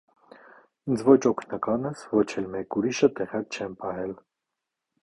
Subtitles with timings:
[0.91, 4.19] Ինձ ոչ օգնականս, ոչ էլ մեկ ուրիշը տեղյակ չեն պահել։